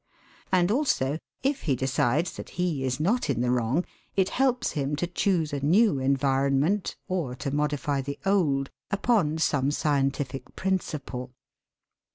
And 0.51 0.71
also, 0.71 1.19
if 1.43 1.61
he 1.61 1.75
decides 1.75 2.35
that 2.35 2.49
he 2.57 2.83
is 2.83 2.99
not 2.99 3.29
in 3.29 3.41
the 3.41 3.51
wrong, 3.51 3.85
it 4.15 4.29
helps 4.29 4.71
him 4.71 4.95
to 4.95 5.05
choose 5.05 5.53
a 5.53 5.59
new 5.59 5.99
environment, 5.99 6.95
or 7.07 7.35
to 7.35 7.51
modify 7.51 8.01
the 8.01 8.17
old, 8.25 8.71
upon 8.89 9.37
some 9.37 9.69
scientific 9.69 10.55
principle. 10.55 11.35